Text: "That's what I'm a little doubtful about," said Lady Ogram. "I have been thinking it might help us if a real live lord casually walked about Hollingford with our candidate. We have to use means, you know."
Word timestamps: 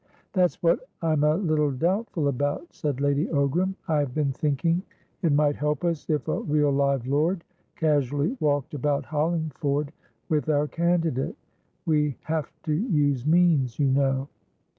"That's 0.33 0.63
what 0.63 0.89
I'm 1.03 1.23
a 1.23 1.35
little 1.35 1.69
doubtful 1.69 2.27
about," 2.27 2.73
said 2.73 2.99
Lady 2.99 3.27
Ogram. 3.27 3.75
"I 3.87 3.99
have 3.99 4.15
been 4.15 4.31
thinking 4.31 4.81
it 5.21 5.31
might 5.31 5.55
help 5.55 5.85
us 5.85 6.09
if 6.09 6.27
a 6.27 6.39
real 6.39 6.71
live 6.71 7.05
lord 7.05 7.43
casually 7.75 8.35
walked 8.39 8.73
about 8.73 9.05
Hollingford 9.05 9.93
with 10.27 10.49
our 10.49 10.67
candidate. 10.67 11.35
We 11.85 12.17
have 12.23 12.51
to 12.63 12.73
use 12.73 13.27
means, 13.27 13.77
you 13.77 13.89
know." 13.91 14.27